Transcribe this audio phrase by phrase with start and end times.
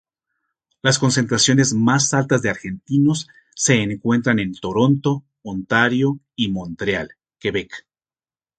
[0.81, 7.85] Las concentraciones más altas de argentinos se encuentran en Toronto, Ontario, y Montreal, Quebec.